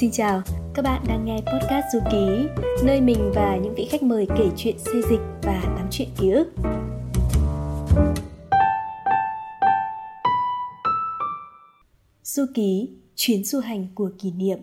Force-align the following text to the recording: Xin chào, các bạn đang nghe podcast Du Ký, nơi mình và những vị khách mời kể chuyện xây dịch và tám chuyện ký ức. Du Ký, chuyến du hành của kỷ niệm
Xin 0.00 0.10
chào, 0.10 0.42
các 0.74 0.82
bạn 0.82 1.04
đang 1.08 1.24
nghe 1.24 1.36
podcast 1.36 1.84
Du 1.92 1.98
Ký, 2.12 2.46
nơi 2.84 3.00
mình 3.00 3.32
và 3.34 3.56
những 3.56 3.74
vị 3.74 3.88
khách 3.90 4.02
mời 4.02 4.26
kể 4.38 4.44
chuyện 4.56 4.78
xây 4.78 5.02
dịch 5.10 5.20
và 5.42 5.62
tám 5.76 5.88
chuyện 5.90 6.08
ký 6.18 6.30
ức. 6.30 6.52
Du 12.22 12.44
Ký, 12.54 12.88
chuyến 13.14 13.44
du 13.44 13.60
hành 13.60 13.86
của 13.94 14.10
kỷ 14.18 14.30
niệm 14.30 14.58